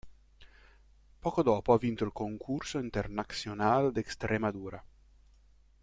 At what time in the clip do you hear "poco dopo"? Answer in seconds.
1.19-1.73